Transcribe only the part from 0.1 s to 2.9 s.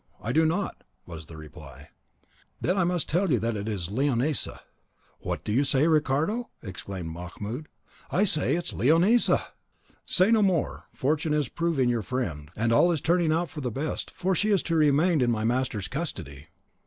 I do not," was the reply. "Then I